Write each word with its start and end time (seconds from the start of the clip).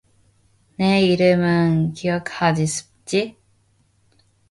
내 0.77 1.03
이름은 1.03 1.93
기억하기 1.93 2.65
쉽지? 2.65 3.37